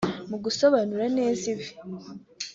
[0.29, 1.67] Mu gusobanura neza ibi